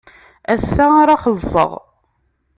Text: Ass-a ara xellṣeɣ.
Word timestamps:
Ass-a 0.53 0.85
ara 1.01 1.15
xellṣeɣ. 1.23 1.71